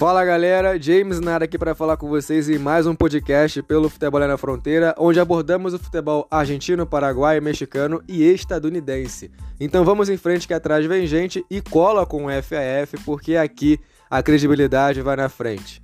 Fala 0.00 0.24
galera, 0.24 0.80
James 0.80 1.20
Nara 1.20 1.44
aqui 1.44 1.58
para 1.58 1.74
falar 1.74 1.98
com 1.98 2.08
vocês 2.08 2.48
em 2.48 2.56
mais 2.56 2.86
um 2.86 2.94
podcast 2.94 3.62
pelo 3.64 3.90
Futebol 3.90 4.18
na 4.18 4.38
Fronteira, 4.38 4.94
onde 4.96 5.20
abordamos 5.20 5.74
o 5.74 5.78
futebol 5.78 6.26
argentino, 6.30 6.86
paraguaio, 6.86 7.42
mexicano 7.42 8.02
e 8.08 8.22
estadunidense. 8.22 9.30
Então 9.60 9.84
vamos 9.84 10.08
em 10.08 10.16
frente 10.16 10.48
que 10.48 10.54
atrás 10.54 10.86
vem 10.86 11.06
gente 11.06 11.44
e 11.50 11.60
cola 11.60 12.06
com 12.06 12.24
o 12.24 12.30
FAF, 12.30 12.96
porque 13.04 13.36
aqui 13.36 13.78
a 14.08 14.22
credibilidade 14.22 15.02
vai 15.02 15.16
na 15.16 15.28
frente. 15.28 15.82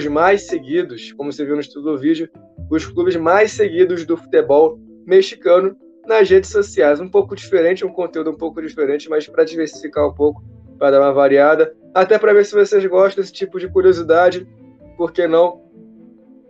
Os 0.00 0.06
mais 0.06 0.46
seguidos, 0.46 1.12
como 1.12 1.30
você 1.30 1.44
viu 1.44 1.54
no 1.54 1.60
estudo 1.60 1.92
do 1.92 1.98
vídeo, 1.98 2.28
os 2.70 2.86
clubes 2.86 3.16
mais 3.16 3.52
seguidos 3.52 4.06
do 4.06 4.16
futebol 4.16 4.78
mexicano 5.06 5.76
nas 6.06 6.28
redes 6.28 6.50
sociais. 6.50 7.00
Um 7.00 7.08
pouco 7.08 7.36
diferente, 7.36 7.84
um 7.84 7.92
conteúdo 7.92 8.30
um 8.30 8.36
pouco 8.36 8.62
diferente, 8.62 9.10
mas 9.10 9.28
para 9.28 9.44
diversificar 9.44 10.08
um 10.08 10.14
pouco, 10.14 10.42
para 10.78 10.92
dar 10.92 11.00
uma 11.00 11.12
variada, 11.12 11.74
até 11.94 12.18
para 12.18 12.32
ver 12.32 12.46
se 12.46 12.54
vocês 12.54 12.84
gostam 12.86 13.22
desse 13.22 13.32
tipo 13.32 13.60
de 13.60 13.68
curiosidade, 13.68 14.48
por 14.96 15.12
que 15.12 15.28
não 15.28 15.60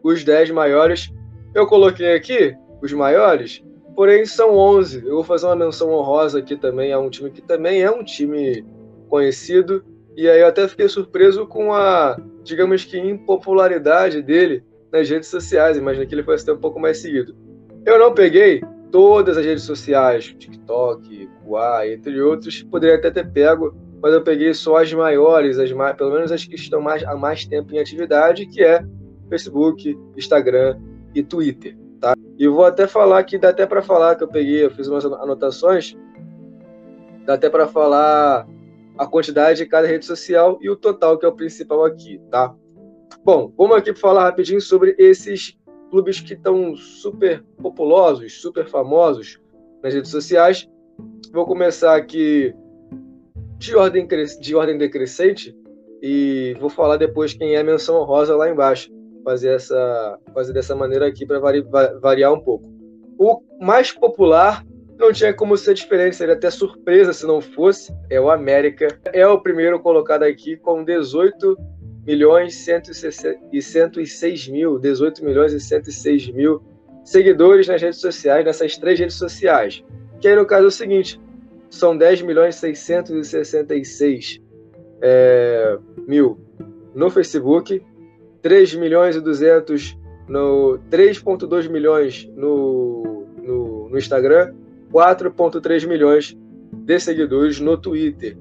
os 0.02 0.22
10 0.22 0.52
maiores. 0.52 1.12
Eu 1.52 1.66
coloquei 1.66 2.14
aqui 2.14 2.54
os 2.80 2.92
maiores, 2.92 3.64
porém 3.96 4.24
são 4.24 4.56
11. 4.56 5.04
Eu 5.04 5.16
vou 5.16 5.24
fazer 5.24 5.46
uma 5.46 5.56
menção 5.56 5.90
honrosa 5.90 6.38
aqui 6.38 6.56
também 6.56 6.92
a 6.92 7.00
um 7.00 7.10
time 7.10 7.30
que 7.30 7.42
também 7.42 7.82
é 7.82 7.90
um 7.90 8.04
time 8.04 8.64
conhecido, 9.08 9.84
e 10.16 10.28
aí 10.28 10.40
eu 10.40 10.46
até 10.46 10.68
fiquei 10.68 10.88
surpreso 10.88 11.48
com 11.48 11.72
a 11.72 12.16
digamos 12.42 12.84
que, 12.84 12.98
impopularidade 12.98 14.22
dele 14.22 14.62
nas 14.92 15.08
redes 15.08 15.28
sociais. 15.28 15.76
Imagina 15.76 16.06
que 16.06 16.14
ele 16.14 16.22
fosse 16.22 16.44
ter 16.44 16.52
um 16.52 16.58
pouco 16.58 16.80
mais 16.80 16.98
seguido. 16.98 17.34
Eu 17.84 17.98
não 17.98 18.12
peguei 18.12 18.62
todas 18.90 19.36
as 19.36 19.44
redes 19.44 19.64
sociais, 19.64 20.34
TikTok, 20.38 21.28
Kuai, 21.44 21.94
entre 21.94 22.20
outros, 22.20 22.62
poderia 22.64 22.96
até 22.96 23.10
ter 23.10 23.30
pego, 23.30 23.74
mas 24.02 24.12
eu 24.12 24.22
peguei 24.22 24.52
só 24.52 24.78
as 24.78 24.92
maiores, 24.92 25.58
as 25.58 25.70
mais, 25.72 25.96
pelo 25.96 26.12
menos 26.12 26.32
as 26.32 26.44
que 26.44 26.54
estão 26.54 26.80
mais, 26.80 27.02
há 27.04 27.14
mais 27.14 27.46
tempo 27.46 27.74
em 27.74 27.78
atividade, 27.78 28.46
que 28.46 28.62
é 28.62 28.84
Facebook, 29.28 29.96
Instagram 30.16 30.78
e 31.14 31.22
Twitter. 31.22 31.76
Tá? 32.00 32.14
E 32.38 32.48
vou 32.48 32.64
até 32.64 32.86
falar 32.86 33.22
que 33.24 33.38
dá 33.38 33.50
até 33.50 33.66
para 33.66 33.82
falar 33.82 34.16
que 34.16 34.24
eu 34.24 34.28
peguei, 34.28 34.64
eu 34.64 34.70
fiz 34.70 34.88
umas 34.88 35.04
anotações, 35.04 35.96
dá 37.26 37.34
até 37.34 37.48
para 37.48 37.66
falar 37.66 38.46
a 39.00 39.06
quantidade 39.06 39.64
de 39.64 39.66
cada 39.66 39.86
rede 39.86 40.04
social 40.04 40.58
e 40.60 40.68
o 40.68 40.76
total, 40.76 41.16
que 41.16 41.24
é 41.24 41.28
o 41.28 41.34
principal 41.34 41.86
aqui, 41.86 42.20
tá? 42.30 42.54
Bom, 43.24 43.50
vamos 43.56 43.78
aqui 43.78 43.94
falar 43.94 44.24
rapidinho 44.24 44.60
sobre 44.60 44.94
esses 44.98 45.58
clubes 45.90 46.20
que 46.20 46.34
estão 46.34 46.76
super 46.76 47.42
populosos, 47.62 48.42
super 48.42 48.68
famosos 48.68 49.40
nas 49.82 49.94
redes 49.94 50.10
sociais. 50.10 50.68
Vou 51.32 51.46
começar 51.46 51.96
aqui 51.96 52.54
de 53.56 53.74
ordem, 53.74 54.06
de 54.38 54.54
ordem 54.54 54.76
decrescente 54.76 55.56
e 56.02 56.54
vou 56.60 56.68
falar 56.68 56.98
depois 56.98 57.32
quem 57.32 57.54
é 57.54 57.60
a 57.60 57.64
menção 57.64 58.04
rosa 58.04 58.36
lá 58.36 58.50
embaixo. 58.50 58.92
Fazer, 59.24 59.54
essa, 59.54 60.18
fazer 60.34 60.52
dessa 60.52 60.76
maneira 60.76 61.06
aqui 61.06 61.24
para 61.24 61.40
variar 62.02 62.34
um 62.34 62.40
pouco. 62.40 62.70
O 63.18 63.40
mais 63.64 63.92
popular 63.92 64.62
não 65.00 65.12
tinha 65.12 65.32
como 65.32 65.56
ser 65.56 65.74
diferente, 65.74 66.14
seria 66.14 66.34
até 66.34 66.50
surpresa 66.50 67.12
se 67.12 67.26
não 67.26 67.40
fosse. 67.40 67.92
É 68.08 68.20
o 68.20 68.30
América. 68.30 68.86
É 69.12 69.26
o 69.26 69.40
primeiro 69.40 69.80
colocado 69.80 70.22
aqui 70.22 70.56
com 70.56 70.84
18 70.84 71.56
milhões 72.06 72.68
e 73.52 73.62
106 73.62 74.48
mil, 74.48 74.78
18 74.78 75.24
milhões 75.24 75.52
e 75.52 75.60
106 75.60 76.28
mil 76.30 76.62
seguidores 77.02 77.66
nas 77.66 77.80
redes 77.80 78.00
sociais, 78.00 78.44
nessas 78.44 78.76
três 78.76 78.98
redes 78.98 79.16
sociais. 79.16 79.82
Que 80.20 80.28
aí 80.28 80.36
no 80.36 80.44
caso 80.44 80.64
é 80.64 80.68
o 80.68 80.70
seguinte, 80.70 81.20
são 81.70 81.96
10 81.96 82.22
milhões 82.22 82.56
e 82.56 82.58
666 82.58 84.40
é, 85.00 85.78
mil 86.06 86.38
no 86.94 87.08
Facebook, 87.08 87.82
3 88.42 88.74
milhões 88.74 89.16
e 89.16 89.20
200 89.20 89.98
no 90.28 90.78
3.2 90.90 91.68
milhões 91.68 92.28
no, 92.36 93.26
no, 93.42 93.88
no 93.88 93.98
Instagram 93.98 94.52
4,3 94.92 95.86
milhões 95.86 96.36
de 96.72 97.00
seguidores 97.00 97.60
no 97.60 97.76
Twitter 97.76 98.36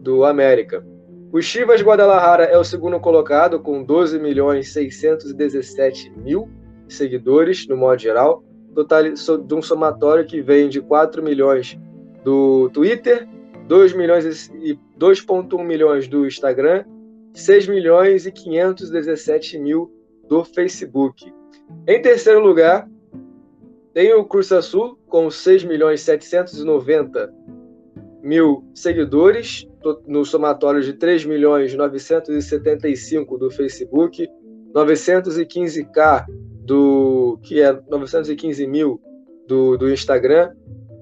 do 0.00 0.24
América. 0.24 0.84
O 1.32 1.40
Chivas 1.40 1.80
Guadalajara 1.80 2.44
é 2.44 2.58
o 2.58 2.64
segundo 2.64 3.00
colocado, 3.00 3.60
com 3.60 3.82
12 3.82 4.18
milhões 4.18 4.72
617 4.72 6.10
mil 6.10 6.50
seguidores, 6.88 7.66
no 7.66 7.76
modo 7.76 7.98
geral, 7.98 8.44
total 8.74 9.04
de 9.04 9.54
um 9.54 9.62
somatório 9.62 10.26
que 10.26 10.42
vem 10.42 10.68
de 10.68 10.80
4 10.80 11.22
milhões 11.22 11.78
do 12.22 12.68
Twitter, 12.70 13.26
2 13.66 13.94
milhões 13.94 14.48
e 14.48 14.78
2,1 14.98 15.64
milhões 15.64 16.06
do 16.06 16.26
Instagram, 16.26 16.84
6 17.32 17.66
milhões 17.68 18.26
e 18.26 18.32
517 18.32 19.58
mil 19.58 19.90
do 20.28 20.44
Facebook. 20.44 21.32
Em 21.86 22.02
terceiro 22.02 22.40
lugar, 22.40 22.88
tem 23.94 24.12
o 24.14 24.24
Cruz 24.24 24.50
Azul 24.52 24.98
com 25.08 25.30
6 25.30 25.64
milhões 25.64 26.00
790 26.00 27.32
mil 28.22 28.64
seguidores, 28.74 29.66
no 30.06 30.24
somatório 30.24 30.80
de 30.80 30.92
3 30.92 31.24
milhões 31.24 31.74
975 31.74 33.36
do 33.36 33.50
Facebook, 33.50 34.28
915k 34.72 36.24
do 36.64 37.38
que 37.42 37.60
é 37.60 37.72
915 37.90 38.66
mil 38.66 39.00
do, 39.46 39.76
do 39.76 39.92
Instagram 39.92 40.52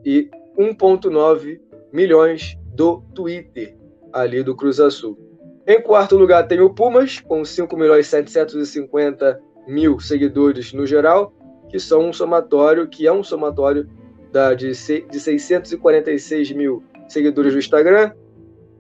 e 0.05 0.31
1.9 0.59 1.61
milhões 1.93 2.57
do 2.75 3.03
Twitter 3.15 3.77
ali 4.13 4.43
do 4.43 4.57
Cruz 4.57 4.81
Azul. 4.81 5.19
Em 5.67 5.81
quarto 5.81 6.17
lugar 6.17 6.49
tem 6.49 6.61
o 6.61 6.71
Pumas 6.71 7.21
com 7.21 7.45
5 7.45 7.77
milhões 7.77 8.07
750 8.07 9.39
mil 9.69 10.01
seguidores 10.01 10.73
no 10.73 10.87
geral 10.87 11.33
que 11.71 11.79
são 11.79 12.09
um 12.09 12.13
somatório, 12.13 12.89
que 12.89 13.07
é 13.07 13.13
um 13.13 13.23
somatório 13.23 13.89
da, 14.33 14.55
de, 14.55 14.69
de 14.69 15.21
646 15.21 16.53
mil 16.53 16.83
seguidores 17.09 17.53
do 17.53 17.59
Instagram, 17.59 18.13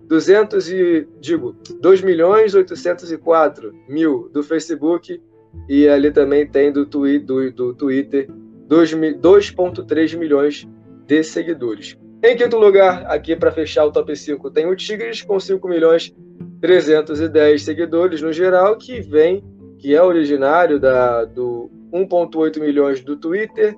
200 0.06 0.72
e, 0.72 1.08
digo, 1.20 1.54
2 1.80 2.02
milhões 2.02 2.54
804 2.54 3.72
mil 3.88 4.28
do 4.32 4.42
Facebook 4.42 5.22
e 5.68 5.88
ali 5.88 6.10
também 6.10 6.46
tem 6.46 6.72
do, 6.72 6.84
twi 6.84 7.18
do, 7.18 7.50
do 7.52 7.74
Twitter 7.74 8.28
2,3 8.68 10.16
milhões 10.16 10.68
de 11.06 11.22
seguidores. 11.24 11.96
Em 12.22 12.36
quinto 12.36 12.56
lugar, 12.58 13.06
aqui 13.06 13.34
para 13.34 13.50
fechar 13.50 13.84
o 13.84 13.90
top 13.90 14.14
5, 14.14 14.50
tem 14.50 14.66
o 14.66 14.76
Tigres 14.76 15.22
com 15.22 15.40
5 15.40 15.66
milhões 15.68 16.14
310 16.60 17.62
seguidores 17.62 18.20
no 18.20 18.32
geral, 18.32 18.76
que 18.76 19.00
vem, 19.00 19.42
que 19.80 19.94
é 19.94 20.02
originário 20.02 20.78
da, 20.78 21.24
do 21.24 21.70
1,8 21.90 22.60
milhões 22.60 23.02
do 23.02 23.16
Twitter, 23.16 23.74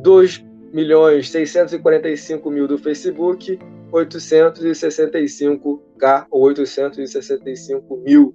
2 0.00 0.44
milhões 0.72 1.28
645 1.30 2.48
mil 2.48 2.68
do 2.68 2.78
Facebook, 2.78 3.58
865k 3.92 6.26
ou 6.30 6.42
865 6.42 7.96
mil 7.96 8.32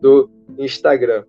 do 0.00 0.28
Instagram. 0.58 1.22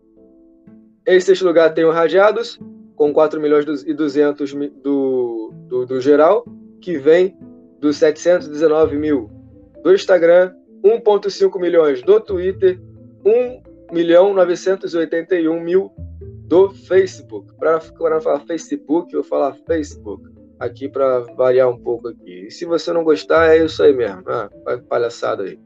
Em 1.06 1.20
sexto 1.20 1.46
lugar 1.46 1.76
tem 1.76 1.86
o 1.86 1.92
Radiados, 1.92 2.60
com 2.96 3.14
4 3.14 3.40
milhões 3.40 3.66
e 3.86 3.94
200 3.94 4.52
do, 4.82 5.54
do, 5.68 5.86
do 5.86 6.02
geral, 6.02 6.44
que 6.82 6.98
vem 6.98 7.38
dos 7.80 7.98
719 7.98 8.98
mil 8.98 9.30
do 9.84 9.94
Instagram, 9.94 10.56
1,5 10.84 11.60
milhões 11.60 12.02
do 12.02 12.20
Twitter, 12.20 12.82
1 13.26 13.63
milhão 13.94 14.34
981 14.34 15.60
mil 15.62 15.92
do 16.48 16.70
Facebook. 16.70 17.54
Para 17.58 17.80
falar 17.80 18.40
Facebook, 18.42 19.14
eu 19.14 19.22
vou 19.22 19.30
falar 19.30 19.56
Facebook. 19.66 20.32
Aqui 20.60 20.90
para 20.90 21.20
variar 21.36 21.70
um 21.70 21.78
pouco 21.78 22.10
aqui. 22.10 22.48
E 22.48 22.52
se 22.52 22.66
você 22.66 22.92
não 22.92 23.04
gostar, 23.04 23.56
é 23.56 23.64
isso 23.64 23.82
aí 23.84 23.94
mesmo. 23.94 24.24
Ah, 24.28 24.50
palhaçada 24.90 25.44
aí. 25.44 25.60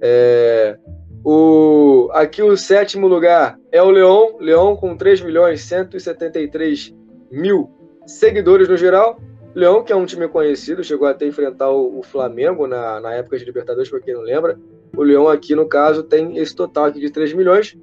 É, 0.00 0.78
o, 1.24 2.10
aqui 2.12 2.42
o 2.42 2.56
sétimo 2.56 3.06
lugar 3.06 3.58
é 3.72 3.82
o 3.82 3.90
Leão. 3.90 4.36
Leão 4.38 4.76
com 4.76 4.96
3 4.96 5.22
milhões 5.22 5.62
173 5.62 6.94
mil 7.30 7.70
seguidores 8.06 8.68
no 8.68 8.76
geral. 8.76 9.20
Leão, 9.54 9.84
que 9.84 9.92
é 9.92 9.96
um 9.96 10.04
time 10.04 10.26
conhecido, 10.26 10.82
chegou 10.82 11.06
até 11.06 11.26
enfrentar 11.26 11.70
o, 11.70 12.00
o 12.00 12.02
Flamengo 12.02 12.66
na, 12.66 13.00
na 13.00 13.14
época 13.14 13.38
de 13.38 13.44
Libertadores, 13.44 13.88
para 13.88 14.00
quem 14.00 14.14
não 14.14 14.22
lembra. 14.22 14.58
O 14.96 15.02
Leão 15.02 15.28
aqui, 15.28 15.54
no 15.54 15.66
caso, 15.66 16.02
tem 16.02 16.38
esse 16.38 16.54
total 16.54 16.86
aqui 16.86 17.00
de 17.00 17.10
3 17.10 17.32
milhões. 17.32 17.76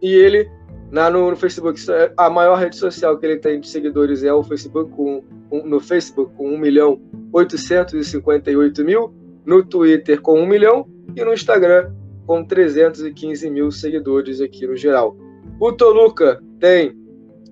E 0.00 0.14
ele 0.14 0.48
na, 0.90 1.10
no, 1.10 1.30
no, 1.30 1.36
Facebook, 1.36 1.80
é 1.90 2.12
a 2.16 2.30
maior 2.30 2.56
rede 2.56 2.76
social 2.76 3.18
que 3.18 3.26
ele 3.26 3.38
tem 3.38 3.60
de 3.60 3.68
seguidores 3.68 4.22
é 4.22 4.32
o 4.32 4.42
Facebook, 4.42 4.90
com, 4.92 5.22
um, 5.50 5.66
no 5.66 5.80
Facebook 5.80 6.32
com 6.36 6.48
1 6.54 6.58
milhão 6.58 7.00
858 7.32 8.84
mil, 8.84 9.12
no 9.44 9.64
Twitter 9.64 10.20
com 10.20 10.40
1 10.40 10.46
milhão 10.46 10.86
e 11.14 11.24
no 11.24 11.32
Instagram 11.32 11.92
com 12.26 12.44
315 12.44 13.50
mil 13.50 13.70
seguidores 13.70 14.40
aqui 14.40 14.66
no 14.66 14.76
geral. 14.76 15.16
O 15.58 15.72
Toluca 15.72 16.42
tem 16.60 16.96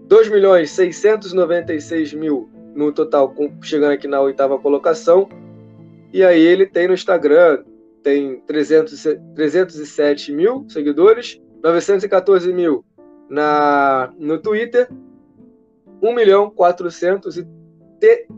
2 0.06 0.30
milhões 0.30 0.70
696 0.70 2.12
mil 2.14 2.48
no 2.74 2.92
total, 2.92 3.34
chegando 3.62 3.92
aqui 3.92 4.06
na 4.06 4.20
oitava 4.20 4.58
colocação. 4.58 5.28
E 6.12 6.22
aí 6.22 6.40
ele 6.40 6.66
tem 6.66 6.86
no 6.86 6.94
Instagram, 6.94 7.64
tem 8.04 8.38
300, 8.40 9.02
307 9.34 10.30
mil 10.30 10.64
seguidores, 10.68 11.40
914 11.62 12.52
mil 12.52 12.84
na, 13.28 14.12
no 14.18 14.38
Twitter, 14.38 14.88
1 16.02 16.14
milhão 16.14 16.50
400 16.50 17.38
e 17.38 17.46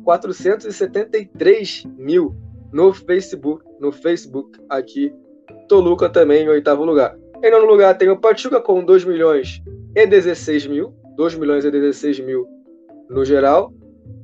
473 0.04 1.84
mil 1.98 2.34
no 2.72 2.94
Facebook, 2.94 3.64
no 3.80 3.90
Facebook 3.90 4.58
aqui, 4.68 5.12
Toluca 5.68 6.08
também 6.08 6.44
em 6.44 6.48
oitavo 6.48 6.84
lugar. 6.84 7.18
Em 7.42 7.50
nono 7.50 7.66
lugar 7.66 7.98
tem 7.98 8.08
o 8.08 8.16
Pachuca 8.16 8.60
com 8.60 8.84
2 8.84 9.04
milhões 9.04 9.60
e 9.96 10.06
16 10.06 10.68
mil, 10.68 10.94
2 11.16 11.34
milhões 11.34 11.64
e 11.64 11.70
16 11.70 12.20
mil 12.20 12.46
no 13.10 13.24
geral, 13.24 13.74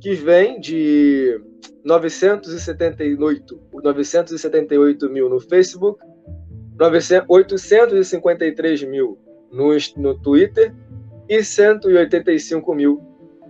que 0.01 0.15
vem 0.15 0.61
de 0.61 1.41
978, 1.85 3.61
978 3.83 5.11
mil 5.11 5.29
no 5.29 5.41
Facebook, 5.41 6.01
853 7.29 8.83
mil 8.85 9.19
no, 9.51 9.71
no 9.97 10.19
Twitter 10.19 10.75
e 11.29 11.43
185 11.43 12.75
mil 12.75 13.01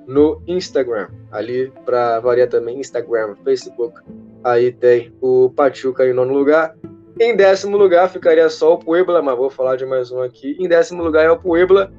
no 0.07 0.43
Instagram. 0.47 1.09
Ali, 1.31 1.73
para 1.85 2.21
variar 2.21 2.49
também, 2.49 2.79
Instagram, 2.79 3.35
Facebook. 3.45 4.01
Aí 4.45 4.73
tem 4.73 5.13
o 5.21 5.51
Pachuca 5.51 6.07
em 6.07 6.13
nono 6.13 6.35
lugar. 6.35 6.77
Em 7.21 7.37
décimo 7.37 7.77
lugar 7.77 8.11
ficaria 8.11 8.49
só 8.49 8.75
o 8.75 8.79
Puebla, 8.79 9.23
mas 9.23 9.37
vou 9.37 9.51
falar 9.51 9.77
de 9.77 9.87
mais 9.87 10.11
um 10.11 10.21
aqui. 10.21 10.57
Em 10.59 10.69
décimo 10.69 11.03
lugar 11.03 11.25
é 11.25 11.31
o 11.31 11.39
Puebla. 11.39 11.93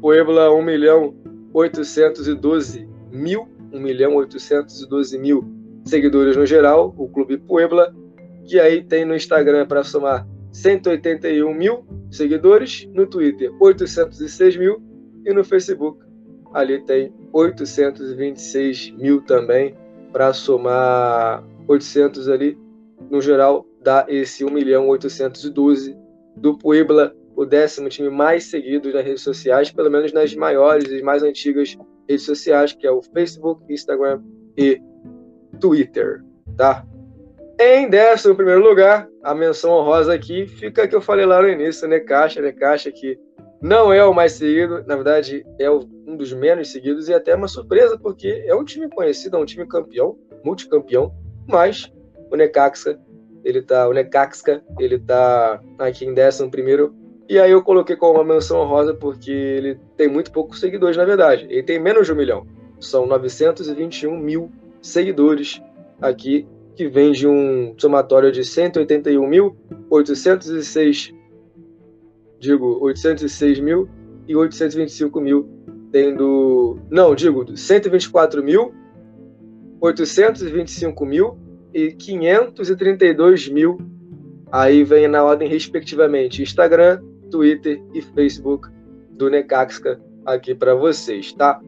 Puebla, 0.00 0.52
1 0.52 0.62
milhão 0.62 1.14
812 1.52 2.88
mil. 3.10 3.48
1 3.72 3.80
milhão 3.80 4.14
812 4.16 5.18
mil 5.18 5.51
seguidores 5.84 6.36
no 6.36 6.46
geral, 6.46 6.94
o 6.96 7.08
Clube 7.08 7.38
Puebla, 7.38 7.94
que 8.44 8.58
aí 8.58 8.82
tem 8.82 9.04
no 9.04 9.14
Instagram 9.14 9.66
para 9.66 9.84
somar 9.84 10.26
181 10.52 11.54
mil 11.54 11.84
seguidores, 12.10 12.88
no 12.92 13.06
Twitter 13.06 13.50
806 13.60 14.56
mil 14.56 14.82
e 15.24 15.32
no 15.32 15.44
Facebook 15.44 16.04
ali 16.52 16.84
tem 16.84 17.12
826 17.32 18.90
mil 18.92 19.22
também 19.22 19.74
para 20.12 20.32
somar 20.34 21.42
800 21.66 22.28
ali 22.28 22.58
no 23.10 23.20
geral 23.20 23.66
dá 23.82 24.06
esse 24.08 24.44
1 24.44 24.50
milhão 24.50 24.88
812 24.88 25.96
do 26.36 26.56
Puebla, 26.56 27.14
o 27.36 27.44
décimo 27.44 27.88
time 27.88 28.08
mais 28.08 28.44
seguido 28.44 28.92
nas 28.92 29.04
redes 29.04 29.22
sociais, 29.22 29.70
pelo 29.70 29.90
menos 29.90 30.12
nas 30.12 30.34
maiores 30.34 30.90
e 30.90 31.02
mais 31.02 31.22
antigas 31.22 31.76
redes 32.08 32.24
sociais, 32.24 32.72
que 32.72 32.86
é 32.86 32.90
o 32.90 33.02
Facebook, 33.02 33.62
Instagram 33.72 34.22
e 34.56 34.80
Twitter, 35.62 36.20
tá? 36.56 36.84
Em 37.58 37.88
décimo 37.88 38.34
primeiro 38.34 38.60
lugar, 38.60 39.08
a 39.22 39.32
menção 39.32 39.70
honrosa 39.70 40.12
aqui 40.12 40.48
fica 40.48 40.88
que 40.88 40.96
eu 40.96 41.00
falei 41.00 41.24
lá 41.24 41.40
no 41.40 41.48
início, 41.48 41.86
né? 41.86 42.00
Caixa, 42.00 42.42
né? 42.42 42.50
Caixa 42.50 42.90
que 42.90 43.16
não 43.60 43.92
é 43.92 44.04
o 44.04 44.12
mais 44.12 44.32
seguido, 44.32 44.82
na 44.84 44.96
verdade 44.96 45.46
é 45.60 45.70
um 45.70 46.16
dos 46.16 46.32
menos 46.32 46.72
seguidos 46.72 47.08
e 47.08 47.14
até 47.14 47.32
uma 47.36 47.46
surpresa 47.46 47.96
porque 47.96 48.42
é 48.44 48.52
um 48.52 48.64
time 48.64 48.90
conhecido, 48.90 49.36
é 49.36 49.40
um 49.40 49.44
time 49.44 49.64
campeão, 49.64 50.18
multicampeão, 50.42 51.14
mas 51.46 51.92
o 52.28 52.34
Necaxa, 52.34 52.98
ele 53.44 53.62
tá, 53.62 53.88
o 53.88 53.92
Necaxa, 53.92 54.60
ele 54.80 54.98
tá 54.98 55.62
aqui 55.78 56.04
em 56.04 56.12
décimo 56.12 56.50
primeiro 56.50 56.92
e 57.28 57.38
aí 57.38 57.52
eu 57.52 57.62
coloquei 57.62 57.94
como 57.94 58.14
uma 58.14 58.34
menção 58.34 58.58
honrosa 58.58 58.94
porque 58.94 59.30
ele 59.30 59.78
tem 59.96 60.08
muito 60.08 60.32
poucos 60.32 60.58
seguidores, 60.58 60.96
na 60.96 61.04
verdade. 61.04 61.46
Ele 61.48 61.62
tem 61.62 61.78
menos 61.78 62.06
de 62.06 62.12
um 62.12 62.16
milhão. 62.16 62.46
São 62.80 63.06
921 63.06 64.18
mil 64.18 64.50
seguidores 64.82 65.62
aqui 66.00 66.46
que 66.74 66.88
vem 66.88 67.12
de 67.12 67.28
um 67.28 67.74
somatório 67.78 68.32
de 68.32 68.40
181.806, 68.42 71.14
digo, 72.38 72.78
806 72.82 73.60
mil 73.60 73.88
e 74.26 74.34
825 74.34 75.20
mil, 75.20 75.46
tendo, 75.90 76.78
não, 76.90 77.14
digo, 77.14 77.56
124 77.56 78.42
mil, 78.42 78.74
825 79.80 81.06
mil 81.06 81.38
e 81.74 81.92
532 81.92 83.48
mil. 83.48 83.78
Aí 84.50 84.82
vem 84.84 85.08
na 85.08 85.24
ordem 85.24 85.48
respectivamente 85.48 86.42
Instagram, 86.42 87.02
Twitter 87.30 87.82
e 87.94 88.02
Facebook 88.02 88.68
do 89.10 89.30
Necaxa 89.30 89.98
aqui 90.26 90.54
para 90.54 90.74
vocês, 90.74 91.32
tá? 91.32 91.58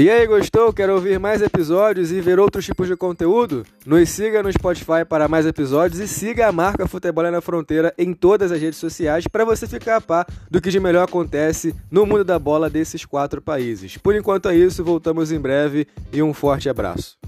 E 0.00 0.08
aí, 0.08 0.28
gostou? 0.28 0.72
Quer 0.72 0.88
ouvir 0.90 1.18
mais 1.18 1.42
episódios 1.42 2.12
e 2.12 2.20
ver 2.20 2.38
outros 2.38 2.64
tipos 2.64 2.86
de 2.86 2.94
conteúdo? 2.94 3.66
Nos 3.84 4.08
siga 4.10 4.44
no 4.44 4.52
Spotify 4.52 5.04
para 5.04 5.26
mais 5.26 5.44
episódios 5.44 5.98
e 5.98 6.06
siga 6.06 6.46
a 6.46 6.52
marca 6.52 6.86
Futebol 6.86 7.28
na 7.28 7.40
Fronteira 7.40 7.92
em 7.98 8.12
todas 8.12 8.52
as 8.52 8.60
redes 8.60 8.78
sociais 8.78 9.26
para 9.26 9.44
você 9.44 9.66
ficar 9.66 9.96
a 9.96 10.00
par 10.00 10.24
do 10.48 10.60
que 10.60 10.70
de 10.70 10.78
melhor 10.78 11.02
acontece 11.02 11.74
no 11.90 12.06
mundo 12.06 12.22
da 12.22 12.38
bola 12.38 12.70
desses 12.70 13.04
quatro 13.04 13.42
países. 13.42 13.96
Por 13.96 14.14
enquanto 14.14 14.48
é 14.48 14.54
isso, 14.54 14.84
voltamos 14.84 15.32
em 15.32 15.40
breve 15.40 15.88
e 16.12 16.22
um 16.22 16.32
forte 16.32 16.68
abraço. 16.68 17.18